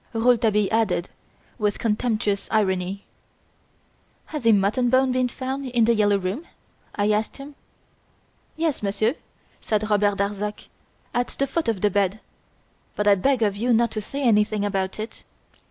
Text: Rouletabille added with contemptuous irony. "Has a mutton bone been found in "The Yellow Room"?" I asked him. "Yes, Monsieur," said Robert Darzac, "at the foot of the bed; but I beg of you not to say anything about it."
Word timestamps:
Rouletabille 0.13 0.71
added 0.71 1.09
with 1.59 1.77
contemptuous 1.77 2.47
irony. 2.49 3.05
"Has 4.25 4.47
a 4.47 4.51
mutton 4.51 4.89
bone 4.89 5.11
been 5.11 5.27
found 5.29 5.67
in 5.67 5.85
"The 5.85 5.93
Yellow 5.93 6.17
Room"?" 6.17 6.47
I 6.95 7.11
asked 7.11 7.37
him. 7.37 7.53
"Yes, 8.57 8.81
Monsieur," 8.81 9.13
said 9.61 9.87
Robert 9.87 10.17
Darzac, 10.17 10.69
"at 11.13 11.27
the 11.27 11.45
foot 11.45 11.67
of 11.67 11.81
the 11.81 11.91
bed; 11.91 12.19
but 12.95 13.07
I 13.07 13.13
beg 13.13 13.43
of 13.43 13.55
you 13.55 13.73
not 13.73 13.91
to 13.91 14.01
say 14.01 14.23
anything 14.23 14.65
about 14.65 14.99
it." 14.99 15.23